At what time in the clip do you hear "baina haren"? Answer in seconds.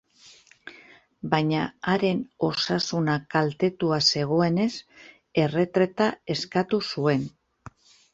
1.33-2.23